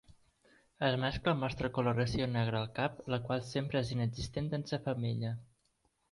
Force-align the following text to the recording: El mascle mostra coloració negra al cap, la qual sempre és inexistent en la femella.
El 0.85 0.95
mascle 1.01 1.33
mostra 1.41 1.69
coloració 1.75 2.27
negra 2.35 2.57
al 2.61 2.71
cap, 2.79 2.95
la 3.15 3.19
qual 3.27 3.43
sempre 3.49 3.83
és 3.85 3.91
inexistent 3.97 4.49
en 4.59 4.65
la 4.73 4.81
femella. 4.87 5.35